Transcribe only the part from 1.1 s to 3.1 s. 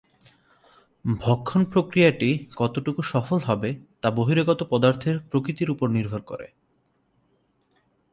ভক্ষণ প্রক্রিয়াটি কতটুকু